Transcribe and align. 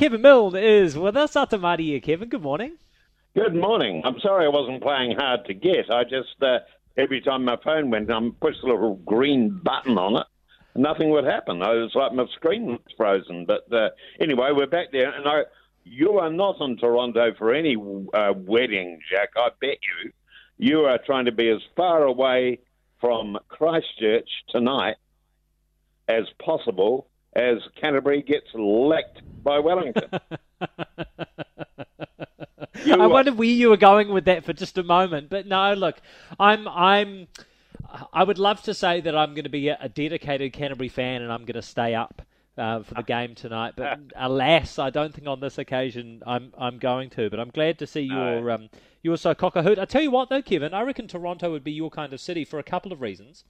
Kevin 0.00 0.22
Milne 0.22 0.56
is 0.56 0.96
with 0.96 1.14
us. 1.14 1.36
Ata 1.36 1.58
mārie, 1.58 2.02
Kevin. 2.02 2.30
Good 2.30 2.40
morning. 2.40 2.78
Good 3.34 3.54
morning. 3.54 4.00
I'm 4.02 4.18
sorry 4.20 4.46
I 4.46 4.48
wasn't 4.48 4.82
playing 4.82 5.14
hard 5.14 5.44
to 5.44 5.52
get. 5.52 5.90
I 5.90 6.04
just, 6.04 6.42
uh, 6.42 6.60
every 6.96 7.20
time 7.20 7.44
my 7.44 7.58
phone 7.62 7.90
went, 7.90 8.10
I 8.10 8.18
pushed 8.40 8.62
a 8.62 8.66
little 8.66 8.94
green 9.04 9.60
button 9.62 9.98
on 9.98 10.16
it. 10.16 10.26
Nothing 10.74 11.10
would 11.10 11.24
happen. 11.24 11.60
I 11.60 11.74
was 11.74 11.90
like 11.94 12.14
my 12.14 12.24
screen 12.34 12.64
was 12.64 12.80
frozen. 12.96 13.44
But 13.44 13.70
uh, 13.70 13.90
anyway, 14.18 14.52
we're 14.54 14.66
back 14.66 14.86
there, 14.90 15.10
and 15.10 15.28
I, 15.28 15.42
you 15.84 16.12
are 16.12 16.30
not 16.30 16.62
in 16.62 16.78
Toronto 16.78 17.34
for 17.36 17.52
any 17.52 17.76
uh, 18.14 18.32
wedding, 18.34 19.00
Jack. 19.10 19.28
I 19.36 19.50
bet 19.60 19.76
you. 19.82 20.12
You 20.56 20.80
are 20.86 20.98
trying 21.04 21.26
to 21.26 21.32
be 21.32 21.50
as 21.50 21.60
far 21.76 22.04
away 22.04 22.60
from 23.02 23.36
Christchurch 23.50 24.30
tonight 24.48 24.96
as 26.08 26.24
possible 26.42 27.06
as 27.36 27.58
Canterbury 27.78 28.22
gets 28.22 28.46
lecked 28.54 29.20
by 29.42 29.58
Wellington. 29.58 30.08
I 32.86 33.06
wondered 33.06 33.36
where 33.36 33.48
you 33.48 33.70
were 33.70 33.76
going 33.76 34.08
with 34.08 34.24
that 34.24 34.44
for 34.44 34.52
just 34.52 34.78
a 34.78 34.82
moment, 34.82 35.30
but 35.30 35.46
no. 35.46 35.74
Look, 35.74 36.00
I'm 36.38 36.66
I'm. 36.68 37.28
I 38.12 38.24
would 38.24 38.38
love 38.38 38.62
to 38.62 38.74
say 38.74 39.00
that 39.00 39.16
I'm 39.16 39.34
going 39.34 39.44
to 39.44 39.50
be 39.50 39.68
a, 39.68 39.88
dedicated 39.88 40.52
Canterbury 40.52 40.88
fan 40.88 41.22
and 41.22 41.32
I'm 41.32 41.40
going 41.40 41.54
to 41.54 41.62
stay 41.62 41.94
up 41.94 42.22
uh, 42.56 42.82
for 42.82 42.94
the 42.94 43.02
game 43.02 43.34
tonight, 43.34 43.74
but 43.76 43.98
alas, 44.16 44.78
I 44.78 44.90
don't 44.90 45.12
think 45.12 45.26
on 45.26 45.40
this 45.40 45.58
occasion 45.58 46.22
I'm 46.26 46.52
I'm 46.56 46.78
going 46.78 47.10
to. 47.10 47.30
But 47.30 47.40
I'm 47.40 47.50
glad 47.50 47.78
to 47.80 47.86
see 47.86 48.02
your 48.02 48.50
um, 48.50 48.68
you're 49.02 49.16
so 49.16 49.34
cock 49.34 49.56
a 49.56 49.62
hoot. 49.62 49.78
I 49.78 49.86
tell 49.86 50.02
you 50.02 50.10
what, 50.10 50.28
though, 50.28 50.42
Kevin, 50.42 50.74
I 50.74 50.82
reckon 50.82 51.08
Toronto 51.08 51.50
would 51.50 51.64
be 51.64 51.72
your 51.72 51.90
kind 51.90 52.12
of 52.12 52.20
city 52.20 52.44
for 52.44 52.58
a 52.58 52.62
couple 52.62 52.92
of 52.92 53.00
reasons. 53.00 53.44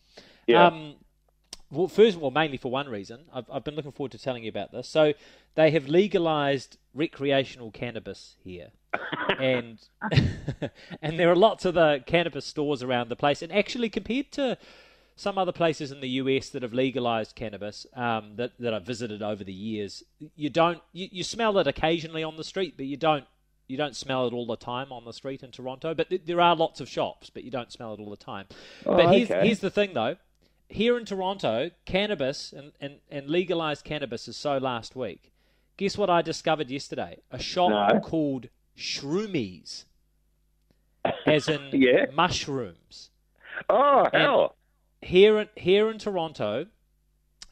Yeah. 0.47 0.67
Um, 0.67 0.95
well, 1.71 1.89
first, 1.89 2.17
of 2.17 2.23
all, 2.23 2.31
mainly 2.31 2.57
for 2.57 2.71
one 2.71 2.89
reason. 2.89 3.21
I've, 3.33 3.45
I've 3.51 3.65
been 3.65 3.75
looking 3.75 3.93
forward 3.93 4.13
to 4.13 4.19
telling 4.19 4.45
you 4.45 4.49
about 4.49 4.73
this. 4.73 4.89
So, 4.89 5.15
they 5.55 5.71
have 5.71 5.89
legalized 5.89 6.79
recreational 6.95 7.71
cannabis 7.71 8.37
here, 8.43 8.69
and 9.39 9.79
and 11.03 11.19
there 11.19 11.31
are 11.31 11.37
lots 11.37 11.65
of 11.65 11.75
the 11.75 12.03
cannabis 12.07 12.47
stores 12.47 12.83
around 12.83 13.09
the 13.09 13.17
place. 13.17 13.43
And 13.43 13.53
actually, 13.53 13.89
compared 13.89 14.33
to 14.33 14.59
some 15.17 15.37
other 15.37 15.53
places 15.53 15.93
in 15.93 16.01
the 16.01 16.09
US 16.09 16.49
that 16.51 16.63
have 16.63 16.73
legalized 16.73 17.37
cannabis 17.37 17.87
um, 17.95 18.37
that 18.37 18.53
that 18.59 18.75
I've 18.75 18.87
visited 18.87 19.23
over 19.23 19.45
the 19.45 19.53
years, 19.53 20.03
you 20.35 20.51
don't 20.51 20.81
you, 20.93 21.09
you 21.13 21.23
smell 21.23 21.59
it 21.59 21.67
occasionally 21.67 22.23
on 22.23 22.37
the 22.37 22.45
street, 22.45 22.75
but 22.77 22.87
you 22.87 22.97
don't 22.97 23.27
you 23.71 23.77
don't 23.77 23.95
smell 23.95 24.27
it 24.27 24.33
all 24.33 24.47
the 24.47 24.57
time 24.57 24.91
on 24.93 25.05
the 25.05 25.13
street 25.13 25.43
in 25.43 25.53
Toronto. 25.53 25.95
But 25.95 26.09
th- 26.11 26.23
there 26.27 26.41
are 26.41 26.57
lots 26.57 26.81
of 26.81 26.89
shops, 26.89 27.31
but 27.31 27.45
you 27.45 27.51
don't 27.51 27.71
smell 27.71 27.95
it 27.95 28.01
all 28.01 28.11
the 28.11 28.17
time. 28.17 28.47
Oh, 28.85 28.97
but 28.97 29.15
here's, 29.15 29.31
okay. 29.31 29.47
here's 29.47 29.61
the 29.61 29.71
thing, 29.71 29.95
though. 29.95 30.17
Here 30.71 30.97
in 30.97 31.05
Toronto, 31.05 31.71
cannabis 31.85 32.53
and, 32.53 32.71
and, 32.81 33.01
and 33.11 33.29
legalized 33.29 33.85
cannabis 33.85 34.29
is 34.29 34.37
so 34.37 34.57
last 34.59 34.95
week. 34.95 35.33
Guess 35.77 35.99
what 35.99 36.09
I 36.09 36.23
discovered 36.23 36.71
yesterday? 36.71 37.19
A 37.33 37.41
shop 37.41 37.71
No. 37.93 37.99
called 38.01 38.49
Shroomies, 38.79 39.85
as 41.27 41.49
in 41.49 41.71
Yeah. 41.73 42.07
mushrooms. 42.15 43.11
Oh, 43.69 44.07
hell. 44.13 44.55
Here 45.03 45.39
in, 45.41 45.49
here 45.57 45.91
in 45.91 45.99
Toronto, 45.99 46.67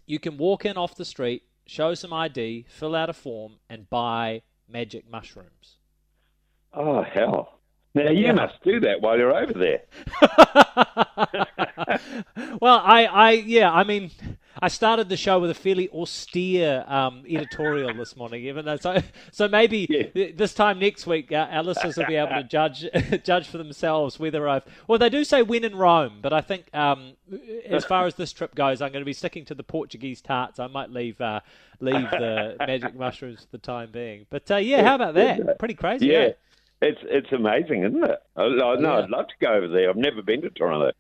you 0.07 0.21
can 0.21 0.39
walk 0.39 0.65
in 0.65 0.77
off 0.77 0.95
the 0.95 1.05
street, 1.05 1.43
show 1.67 1.95
some 1.95 2.13
ID, 2.13 2.67
fill 2.69 2.95
out 2.95 3.11
a 3.11 3.13
form, 3.13 3.55
and 3.69 3.91
buy 3.91 4.43
magic 4.69 5.11
mushrooms. 5.11 5.77
Oh, 6.73 7.03
hell. 7.03 7.59
Now, 7.95 8.11
you 8.11 8.27
Yeah. 8.27 8.33
must 8.33 8.63
do 8.63 8.79
that 8.81 9.01
while 9.01 9.19
you're 9.19 9.35
over 9.35 9.55
there. 9.55 9.83
well, 12.61 12.81
I, 12.85 13.05
I, 13.05 13.31
yeah, 13.33 13.71
I 13.73 13.85
mean, 13.85 14.11
I 14.61 14.69
started 14.69 15.09
the 15.09 15.17
show 15.17 15.39
with 15.39 15.51
a 15.51 15.55
fairly 15.55 15.89
austere 15.91 16.85
um, 16.89 17.23
editorial 17.29 17.95
this 17.95 18.17
morning, 18.17 18.45
even 18.45 18.65
though 18.65 18.77
so, 18.77 19.01
so 19.31 19.49
maybe 19.49 19.87
Yeah. 19.89 20.03
th- 20.05 20.37
this 20.37 20.55
time 20.55 20.79
next 20.79 21.07
week, 21.07 21.31
uh, 21.33 21.47
our 21.51 21.63
listeners 21.63 21.97
will 21.97 22.07
be 22.07 22.17
able 22.17 22.35
to 22.35 22.43
judge 22.49 22.85
judge 23.25 23.47
for 23.47 23.59
themselves 23.59 24.19
whether 24.19 24.49
I've. 24.49 24.65
Well, 24.87 24.99
they 24.99 25.09
do 25.11 25.25
say 25.25 25.43
when 25.43 25.65
in 25.65 25.77
Rome, 25.77 26.19
but 26.21 26.33
I 26.33 26.41
think 26.41 26.69
um, 26.75 27.13
as 27.67 27.85
far 27.85 28.07
as 28.07 28.15
this 28.17 28.33
trip 28.33 28.55
goes, 28.55 28.83
I'm 28.83 28.91
going 28.93 29.03
to 29.03 29.07
be 29.07 29.13
sticking 29.13 29.45
to 29.47 29.55
the 29.55 29.63
Portuguese 29.65 30.21
tarts. 30.21 30.59
I 30.59 30.67
might 30.67 30.91
leave 30.91 31.21
uh, 31.21 31.41
leave 31.81 32.11
the 32.11 32.57
magic 32.59 32.95
mushrooms 32.97 33.41
for 33.43 33.49
the 33.53 33.59
time 33.59 33.91
being. 33.93 34.27
But 34.31 34.51
uh, 34.51 34.57
yeah, 34.57 34.83
how 34.83 34.97
about 34.97 35.15
that? 35.15 35.59
Pretty 35.59 35.75
crazy. 35.75 36.07
Yeah. 36.09 36.19
eh? 36.19 36.33
It's 36.81 37.01
it's 37.03 37.33
amazing, 37.33 37.83
isn't 37.85 38.05
it? 38.05 38.19
I, 38.37 38.43
I, 38.43 38.49
no, 38.77 38.77
Yeah. 38.81 38.99
I'd 39.05 39.11
love 39.11 39.27
to 39.29 39.35
go 39.41 39.53
over 39.53 39.67
there. 39.69 39.91
I've 39.91 39.97
never 39.97 40.23
been 40.23 40.43
to 40.43 40.51
Toronto. 40.51 40.93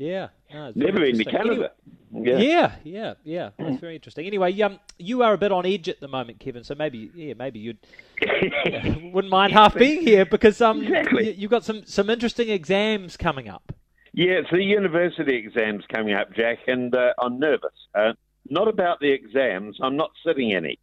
Yeah. 0.00 0.28
No, 0.52 0.72
Never 0.74 1.00
been 1.00 1.18
to. 1.18 1.24
Canada. 1.24 1.50
Anyway- 1.50 1.68
yeah. 2.12 2.38
Yeah, 2.38 2.74
yeah, 2.82 3.14
yeah. 3.22 3.50
That's 3.58 3.80
very 3.80 3.94
interesting. 3.94 4.26
Anyway, 4.26 4.58
um, 4.62 4.80
you 4.98 5.22
are 5.22 5.34
a 5.34 5.38
bit 5.38 5.52
on 5.52 5.64
edge 5.64 5.88
at 5.88 6.00
the 6.00 6.08
moment, 6.08 6.40
Kevin. 6.40 6.64
So 6.64 6.74
maybe, 6.74 7.10
yeah, 7.14 7.34
maybe 7.34 7.60
you 7.60 7.74
wouldn't 9.12 9.30
mind 9.30 9.52
half 9.52 9.74
being 9.76 10.00
here 10.00 10.24
because 10.24 10.60
um, 10.60 10.82
Exactly. 10.82 11.28
you, 11.28 11.34
you've 11.38 11.50
got 11.50 11.64
some 11.64 11.84
some 11.84 12.10
interesting 12.10 12.48
exams 12.48 13.16
coming 13.16 13.48
up. 13.48 13.72
Yeah, 14.12 14.40
it's 14.40 14.50
the 14.50 14.62
university 14.62 15.36
exams 15.36 15.84
coming 15.92 16.14
up, 16.14 16.32
Jack, 16.34 16.58
and 16.66 16.92
uh, 16.94 17.12
I'm 17.20 17.38
nervous. 17.38 17.70
Uh, 17.94 18.14
not 18.48 18.66
about 18.66 18.98
the 18.98 19.12
exams. 19.12 19.78
I'm 19.80 19.96
not 19.96 20.10
sitting 20.26 20.52
any. 20.52 20.80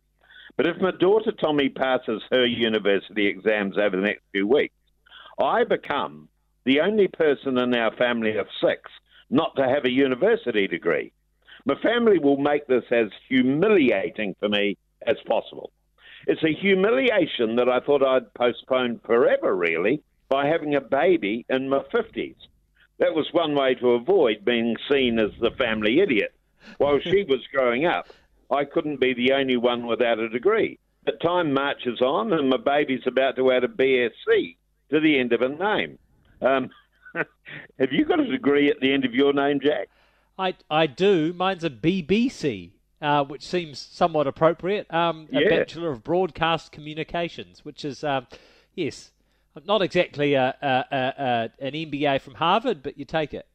But 0.55 0.67
if 0.67 0.77
my 0.79 0.91
daughter 0.91 1.33
Tommy 1.33 1.67
passes 1.67 2.21
her 2.31 2.45
university 2.45 3.27
exams 3.27 3.77
over 3.77 3.97
the 3.97 4.03
next 4.03 4.21
few 4.31 4.47
weeks, 4.47 4.75
I 5.41 5.65
become 5.65 6.29
the 6.65 6.79
only 6.79 7.09
person 7.09 7.57
in 7.57 7.73
our 7.73 7.93
family 7.97 8.37
of 8.37 8.47
six 8.61 8.89
not 9.29 9.55
to 9.55 9.67
have 9.67 9.85
a 9.85 9.91
university 9.91 10.67
degree. 10.67 11.11
My 11.65 11.75
family 11.81 12.19
will 12.19 12.37
make 12.37 12.67
this 12.67 12.85
as 12.91 13.07
humiliating 13.27 14.35
for 14.39 14.49
me 14.49 14.77
as 15.05 15.17
possible. 15.27 15.71
It's 16.25 16.43
a 16.43 16.53
humiliation 16.53 17.55
that 17.57 17.69
I 17.69 17.79
thought 17.79 18.03
I'd 18.03 18.33
postpone 18.33 18.99
forever, 19.05 19.55
really, 19.55 20.01
by 20.29 20.47
having 20.47 20.75
a 20.75 20.81
baby 20.81 21.45
in 21.49 21.69
my 21.69 21.79
50s. 21.93 22.35
That 22.99 23.13
was 23.13 23.27
one 23.31 23.55
way 23.55 23.75
to 23.75 23.91
avoid 23.91 24.43
being 24.43 24.75
seen 24.89 25.19
as 25.19 25.31
the 25.39 25.51
family 25.51 25.99
idiot. 25.99 26.33
While 26.77 26.99
she 26.99 27.23
was 27.23 27.45
growing 27.53 27.85
up, 27.85 28.07
I 28.49 28.65
couldn't 28.65 28.99
be 28.99 29.13
the 29.13 29.33
only 29.33 29.57
one 29.57 29.87
without 29.87 30.19
a 30.19 30.29
degree. 30.29 30.79
But 31.05 31.21
time 31.21 31.53
marches 31.53 32.01
on, 32.01 32.33
and 32.33 32.49
my 32.49 32.57
baby's 32.57 33.05
about 33.05 33.35
to 33.37 33.51
add 33.51 33.63
a 33.63 33.67
BSc 33.67 34.57
to 34.89 34.99
the 34.99 35.19
end 35.19 35.33
of 35.33 35.41
a 35.41 35.49
name. 35.49 35.99
Um, 36.41 36.69
have 37.79 37.91
you 37.91 38.05
got 38.05 38.19
a 38.19 38.25
degree 38.27 38.69
at 38.69 38.79
the 38.79 38.91
end 38.93 39.05
of 39.05 39.13
your 39.13 39.33
name, 39.33 39.59
Jack? 39.59 39.89
I 40.37 40.55
I 40.69 40.87
do. 40.87 41.33
Mine's 41.33 41.63
a 41.63 41.69
BBC, 41.69 42.71
uh, 43.01 43.23
which 43.25 43.45
seems 43.45 43.79
somewhat 43.79 44.27
appropriate. 44.27 44.91
Um, 44.93 45.27
a 45.33 45.41
Yeah. 45.41 45.49
Bachelor 45.49 45.91
of 45.91 46.03
Broadcast 46.03 46.71
Communications, 46.71 47.65
which 47.65 47.83
is 47.83 48.03
um, 48.03 48.27
yes, 48.75 49.11
not 49.65 49.81
exactly 49.81 50.35
a, 50.35 50.55
a, 50.61 50.85
a, 50.95 51.49
an 51.65 51.71
MBA 51.73 52.21
from 52.21 52.35
Harvard, 52.35 52.83
but 52.83 52.97
you 52.97 53.05
take 53.05 53.33
it. 53.33 53.47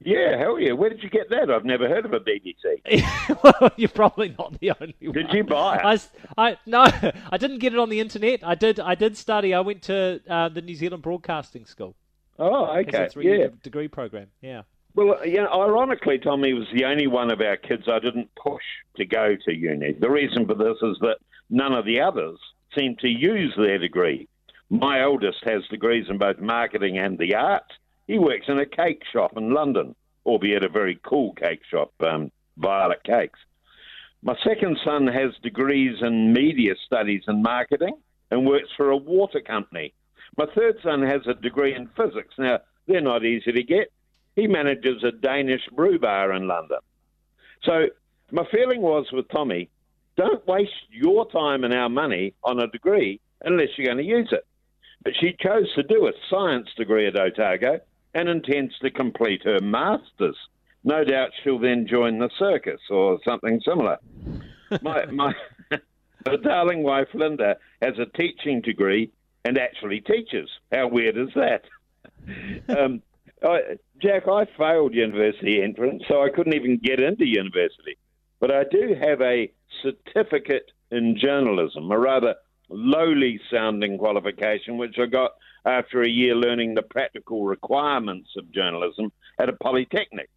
Yeah, 0.00 0.36
hell 0.36 0.58
yeah. 0.58 0.72
Where 0.72 0.90
did 0.90 1.02
you 1.02 1.08
get 1.08 1.30
that? 1.30 1.50
I've 1.50 1.64
never 1.64 1.88
heard 1.88 2.04
of 2.04 2.12
a 2.12 2.20
BBC. 2.20 3.38
well, 3.42 3.70
you're 3.76 3.88
probably 3.88 4.34
not 4.38 4.58
the 4.60 4.72
only 4.78 4.94
one. 5.00 5.12
Did 5.12 5.32
you 5.32 5.44
buy 5.44 5.76
it? 5.76 6.08
I, 6.36 6.48
I- 6.50 6.58
no, 6.66 6.82
I 7.30 7.36
didn't 7.38 7.58
get 7.58 7.72
it 7.72 7.78
on 7.78 7.88
the 7.88 8.00
internet. 8.00 8.40
I 8.42 8.54
did. 8.54 8.80
I 8.80 8.94
did 8.94 9.16
study. 9.16 9.54
I 9.54 9.60
went 9.60 9.82
to 9.82 10.20
uh, 10.28 10.48
the 10.50 10.60
New 10.62 10.74
Zealand 10.74 11.02
Broadcasting 11.02 11.64
School. 11.64 11.94
Oh, 12.38 12.72
It's 12.74 12.88
okay. 12.88 13.04
a 13.04 13.08
three-year 13.08 13.36
Yeah. 13.36 13.48
degree 13.62 13.88
program. 13.88 14.28
Yeah. 14.40 14.62
Well, 14.94 15.26
you 15.26 15.36
know, 15.38 15.48
ironically, 15.50 16.18
Tommy 16.18 16.52
was 16.52 16.68
the 16.72 16.84
only 16.84 17.06
one 17.06 17.30
of 17.32 17.40
our 17.40 17.56
kids 17.56 17.88
I 17.88 17.98
didn't 17.98 18.30
push 18.36 18.62
to 18.96 19.04
go 19.04 19.34
to 19.36 19.52
uni. 19.54 19.92
The 19.92 20.10
reason 20.10 20.46
for 20.46 20.54
this 20.54 20.76
is 20.82 20.98
that 21.00 21.18
none 21.50 21.72
of 21.72 21.84
the 21.84 22.00
others 22.00 22.38
seem 22.76 22.96
to 22.96 23.08
use 23.08 23.54
their 23.56 23.78
degree. 23.78 24.28
My 24.70 25.02
oldest 25.02 25.44
has 25.44 25.66
degrees 25.68 26.06
in 26.08 26.18
both 26.18 26.38
marketing 26.38 26.98
and 26.98 27.18
the 27.18 27.34
arts. 27.34 27.72
He 28.06 28.18
works 28.18 28.48
in 28.48 28.58
a 28.58 28.66
cake 28.66 29.02
shop 29.12 29.36
in 29.36 29.52
London, 29.52 29.94
albeit 30.26 30.64
a 30.64 30.68
very 30.68 30.98
cool 31.02 31.32
cake 31.34 31.62
shop, 31.68 31.92
um, 32.00 32.30
Violet 32.56 33.02
Cakes. 33.04 33.38
My 34.22 34.36
second 34.42 34.78
son 34.84 35.06
has 35.08 35.32
degrees 35.42 36.02
in 36.02 36.32
media 36.32 36.74
studies 36.86 37.24
and 37.26 37.42
marketing 37.42 37.94
and 38.30 38.46
works 38.46 38.70
for 38.76 38.90
a 38.90 38.96
water 38.96 39.40
company. 39.40 39.92
My 40.36 40.46
third 40.54 40.76
son 40.82 41.02
has 41.02 41.22
a 41.26 41.34
degree 41.34 41.74
in 41.74 41.88
physics. 41.96 42.34
Now, 42.38 42.58
they're 42.86 43.00
not 43.00 43.24
easy 43.24 43.52
to 43.52 43.62
get. 43.62 43.92
He 44.36 44.46
manages 44.46 45.04
a 45.04 45.12
Danish 45.12 45.62
brew 45.72 45.98
bar 45.98 46.32
in 46.32 46.48
London. 46.48 46.78
So, 47.62 47.86
my 48.32 48.44
feeling 48.50 48.82
was 48.82 49.06
with 49.12 49.28
Tommy 49.28 49.70
don't 50.16 50.46
waste 50.46 50.70
your 50.90 51.28
time 51.30 51.64
and 51.64 51.74
our 51.74 51.88
money 51.88 52.34
on 52.44 52.60
a 52.60 52.68
degree 52.68 53.20
unless 53.42 53.68
you're 53.76 53.86
going 53.86 53.98
to 53.98 54.04
use 54.04 54.28
it. 54.30 54.46
But 55.02 55.14
she 55.20 55.36
chose 55.40 55.72
to 55.74 55.82
do 55.82 56.06
a 56.06 56.12
science 56.30 56.68
degree 56.76 57.06
at 57.06 57.16
Otago 57.16 57.80
and 58.14 58.28
intends 58.28 58.78
to 58.78 58.90
complete 58.90 59.42
her 59.44 59.60
master's. 59.60 60.36
No 60.84 61.04
doubt 61.04 61.30
she'll 61.42 61.58
then 61.58 61.86
join 61.88 62.18
the 62.18 62.30
circus 62.38 62.80
or 62.90 63.18
something 63.24 63.60
similar. 63.64 63.98
my, 64.82 65.06
my, 65.06 65.34
my 66.26 66.36
darling 66.42 66.82
wife 66.82 67.08
Linda 67.12 67.56
has 67.82 67.94
a 67.98 68.06
teaching 68.16 68.60
degree 68.60 69.10
and 69.44 69.58
actually 69.58 70.00
teaches. 70.00 70.48
How 70.72 70.88
weird 70.88 71.16
is 71.16 71.28
that? 71.34 71.62
um, 72.78 73.02
I, 73.42 73.78
Jack, 74.00 74.26
I 74.26 74.46
failed 74.56 74.94
university 74.94 75.62
entrance, 75.62 76.02
so 76.08 76.22
I 76.22 76.30
couldn't 76.30 76.54
even 76.54 76.78
get 76.82 77.00
into 77.00 77.26
university. 77.26 77.98
But 78.40 78.50
I 78.50 78.64
do 78.64 78.94
have 79.00 79.20
a 79.20 79.52
certificate 79.82 80.70
in 80.90 81.18
journalism, 81.18 81.90
a 81.90 81.98
rather 81.98 82.34
lowly 82.68 83.40
sounding 83.50 83.98
qualification, 83.98 84.78
which 84.78 84.96
I 84.98 85.06
got 85.06 85.32
after 85.66 86.02
a 86.02 86.08
year 86.08 86.34
learning 86.34 86.74
the 86.74 86.82
practical 86.82 87.44
requirements 87.44 88.30
of 88.36 88.50
journalism 88.52 89.12
at 89.38 89.48
a 89.48 89.54
polytechnic. 89.54 90.30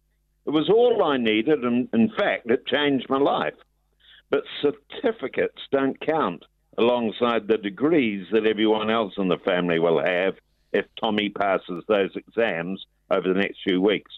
It 0.46 0.50
was 0.50 0.70
all 0.70 1.02
I 1.04 1.18
needed, 1.18 1.64
and 1.64 1.88
in 1.92 2.10
fact, 2.18 2.50
it 2.50 2.66
changed 2.66 3.10
my 3.10 3.18
life. 3.18 3.54
But 4.30 4.44
certificates 4.62 5.60
don't 5.70 5.98
count 6.00 6.44
alongside 6.78 7.48
the 7.48 7.58
degrees 7.58 8.26
that 8.32 8.46
everyone 8.46 8.88
else 8.88 9.12
in 9.18 9.28
the 9.28 9.38
family 9.38 9.78
will 9.78 10.02
have 10.02 10.36
if 10.72 10.86
Tommy 11.00 11.28
passes 11.28 11.84
those 11.88 12.14
exams 12.14 12.86
over 13.10 13.28
the 13.28 13.38
next 13.38 13.58
few 13.64 13.82
weeks. 13.82 14.12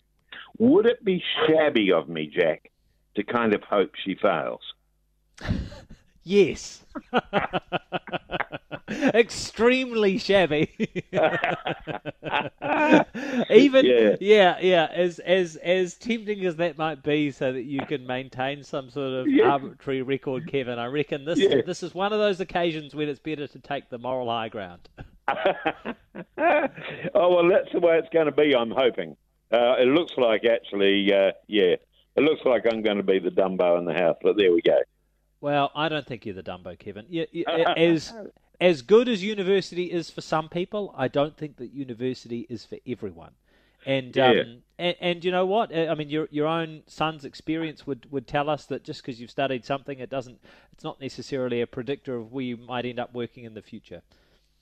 Would 0.59 0.87
it 0.87 1.05
be 1.05 1.23
shabby 1.47 1.91
of 1.91 2.09
me, 2.09 2.27
Jack, 2.27 2.71
to 3.17 3.25
kind 3.25 3.55
of 3.55 3.62
hope 3.65 3.93
she 4.05 4.15
fails? 4.15 4.61
Yes. 6.23 6.85
Extremely 9.15 10.19
shabby. 10.19 10.71
Even 13.51 13.87
yeah. 13.87 14.17
yeah. 14.21 14.59
yeah, 14.61 14.89
as 14.93 15.19
as 15.21 15.57
as 15.57 15.95
tempting 15.95 16.45
as 16.45 16.57
that 16.57 16.77
might 16.77 17.03
be, 17.03 17.31
so 17.31 17.53
that 17.53 17.63
you 17.63 17.81
can 17.87 18.07
maintain 18.07 18.65
some 18.65 18.91
sort 18.91 19.13
of 19.13 19.29
yeah. 19.29 19.45
arbitrary 19.45 20.03
record, 20.03 20.51
Kevin. 20.51 20.79
I 20.79 20.87
reckon 20.87 21.25
this 21.25 21.39
yeah. 21.39 21.61
this 21.65 21.83
is 21.83 21.95
one 21.95 22.13
of 22.13 22.19
those 22.19 22.41
occasions 22.41 22.95
when 22.95 23.09
it's 23.09 23.21
better 23.21 23.47
to 23.47 23.59
take 23.61 23.89
the 23.91 23.99
moral 23.99 24.29
high 24.29 24.49
ground. 24.49 24.89
oh 25.29 25.95
well, 26.37 27.49
that's 27.49 27.73
the 27.73 27.81
way 27.81 27.99
it's 27.99 28.09
going 28.13 28.27
to 28.27 28.33
be. 28.33 28.55
I'm 28.57 28.73
hoping. 28.73 29.17
Uh, 29.53 29.77
it 29.79 29.87
looks 29.87 30.13
like 30.17 30.45
actually, 30.45 31.13
uh, 31.13 31.33
yeah, 31.47 31.75
it 32.17 32.23
looks 32.23 32.41
like 32.45 32.65
I'm 32.71 32.83
going 32.83 32.97
to 32.97 33.03
be 33.03 33.19
the 33.19 33.31
Dumbo 33.31 33.79
in 33.79 33.85
the 33.85 33.95
house. 33.95 34.17
But 34.23 34.37
there 34.37 34.53
we 34.53 34.63
go. 34.63 34.79
Well, 35.41 35.71
I 35.75 35.89
don't 35.89 36.07
think 36.07 36.27
you're 36.27 36.35
the 36.35 36.43
Dumbo, 36.43 36.79
Kevin. 36.79 37.07
You, 37.09 37.27
you, 37.33 37.45
as 37.77 38.13
as 38.61 38.83
good 38.83 39.09
as 39.09 39.23
university 39.23 39.85
is 39.85 40.11
for 40.11 40.21
some 40.21 40.49
people, 40.49 40.95
I 40.97 41.09
don't 41.09 41.37
think 41.37 41.57
that 41.57 41.73
university 41.73 42.47
is 42.51 42.65
for 42.65 42.77
everyone. 42.87 43.33
And 43.87 44.15
yeah. 44.15 44.29
um, 44.29 44.63
and, 44.79 44.97
and 45.01 45.25
you 45.25 45.31
know 45.31 45.47
what? 45.47 45.75
I 45.75 45.95
mean, 45.95 46.11
your 46.11 46.29
your 46.31 46.47
own 46.47 46.83
son's 46.87 47.25
experience 47.25 47.87
would, 47.87 48.07
would 48.11 48.27
tell 48.27 48.51
us 48.51 48.67
that 48.67 48.85
just 48.85 49.01
because 49.03 49.19
you've 49.19 49.31
studied 49.31 49.65
something, 49.65 49.99
it 49.99 50.11
doesn't. 50.11 50.39
It's 50.73 50.85
not 50.85 51.01
necessarily 51.01 51.63
a 51.63 51.67
predictor 51.67 52.17
of 52.17 52.31
where 52.31 52.45
you 52.45 52.59
might 52.59 52.85
end 52.85 52.99
up 52.99 53.15
working 53.15 53.45
in 53.45 53.55
the 53.55 53.63
future. 53.63 54.03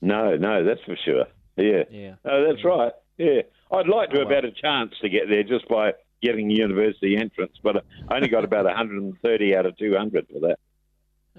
No, 0.01 0.37
no, 0.37 0.63
that's 0.63 0.81
for 0.85 0.95
sure. 1.03 1.25
Yeah. 1.57 1.83
Yeah. 1.91 2.15
Oh, 2.23 2.47
that's 2.47 2.63
yeah. 2.63 2.69
right. 2.69 2.93
Yeah. 3.17 3.41
I'd 3.71 3.87
like 3.89 4.11
to 4.11 4.15
oh, 4.15 4.19
have 4.19 4.29
well. 4.29 4.35
had 4.35 4.45
a 4.45 4.51
chance 4.51 4.93
to 5.01 5.09
get 5.09 5.27
there 5.27 5.43
just 5.43 5.67
by 5.67 5.91
getting 6.21 6.49
university 6.49 7.17
entrance, 7.17 7.53
but 7.61 7.83
I 8.07 8.15
only 8.15 8.29
got 8.29 8.45
about 8.45 8.65
130 8.65 9.55
out 9.55 9.65
of 9.65 9.77
200 9.77 10.27
for 10.31 10.39
that. 10.39 10.59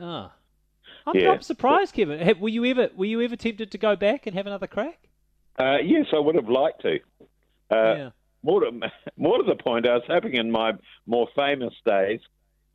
Ah. 0.00 0.32
I'm, 1.06 1.16
yeah. 1.16 1.30
I'm 1.30 1.42
surprised, 1.42 1.94
Kevin. 1.94 2.38
Were 2.40 2.48
you 2.48 2.64
ever 2.66 2.90
were 2.96 3.06
you 3.06 3.20
ever 3.22 3.36
tempted 3.36 3.70
to 3.70 3.78
go 3.78 3.96
back 3.96 4.26
and 4.26 4.36
have 4.36 4.46
another 4.46 4.66
crack? 4.66 4.98
Uh, 5.58 5.78
yes, 5.84 6.06
I 6.14 6.18
would 6.18 6.34
have 6.34 6.48
liked 6.48 6.82
to. 6.82 6.98
Uh, 7.70 7.94
yeah. 7.96 8.10
More 8.42 8.60
to, 8.60 8.70
more 9.16 9.38
to 9.38 9.44
the 9.44 9.56
point, 9.56 9.86
I 9.86 9.94
was 9.94 10.04
hoping 10.06 10.34
in 10.34 10.50
my 10.50 10.72
more 11.06 11.28
famous 11.34 11.74
days 11.84 12.20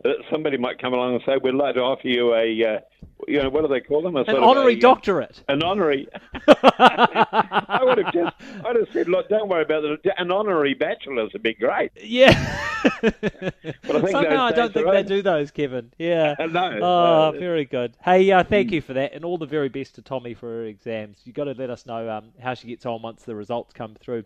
that 0.03 0.17
somebody 0.31 0.57
might 0.57 0.79
come 0.79 0.93
along 0.93 1.15
and 1.15 1.23
say, 1.25 1.37
"We'd 1.41 1.55
like 1.55 1.75
to 1.75 1.81
offer 1.81 2.07
you 2.07 2.33
a, 2.33 2.75
uh, 2.75 2.79
you 3.27 3.41
know, 3.41 3.49
what 3.49 3.61
do 3.61 3.67
they 3.67 3.79
call 3.79 4.01
them? 4.01 4.15
A 4.17 4.21
an 4.21 4.37
honorary 4.37 4.73
a, 4.73 4.77
uh, 4.77 4.81
doctorate. 4.81 5.43
An 5.47 5.63
honorary. 5.63 6.07
I 6.47 7.79
would 7.81 7.97
have 7.99 8.13
just, 8.13 8.35
I'd 8.65 8.75
have 8.75 8.87
said, 8.91 9.07
"Look, 9.07 9.29
don't 9.29 9.47
worry 9.49 9.63
about 9.63 9.85
it. 9.85 10.05
An 10.17 10.31
honorary 10.31 10.73
bachelor's 10.73 11.31
would 11.33 11.43
be 11.43 11.53
great." 11.53 11.91
Yeah. 11.95 12.71
But 13.01 13.95
I 13.95 14.01
think 14.01 14.11
Somehow 14.11 14.45
I 14.45 14.51
don't 14.51 14.73
think 14.73 14.87
they 14.91 15.03
do 15.03 15.21
those, 15.21 15.51
Kevin. 15.51 15.91
Yeah. 15.97 16.35
no. 16.39 16.79
Oh, 16.81 17.31
no. 17.31 17.39
very 17.39 17.65
good. 17.65 17.95
Hey, 18.03 18.31
uh, 18.31 18.43
thank 18.43 18.71
you 18.71 18.81
for 18.81 18.93
that, 18.93 19.13
and 19.13 19.25
all 19.25 19.37
the 19.37 19.45
very 19.45 19.69
best 19.69 19.95
to 19.95 20.01
Tommy 20.01 20.33
for 20.33 20.47
her 20.47 20.65
exams. 20.65 21.19
You've 21.23 21.35
got 21.35 21.45
to 21.45 21.53
let 21.53 21.69
us 21.69 21.85
know 21.85 22.09
um, 22.09 22.31
how 22.41 22.53
she 22.53 22.67
gets 22.67 22.85
on 22.85 23.01
once 23.01 23.23
the 23.23 23.35
results 23.35 23.73
come 23.73 23.95
through. 23.95 24.23